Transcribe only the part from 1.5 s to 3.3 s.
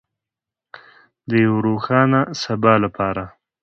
روښانه سبا لپاره.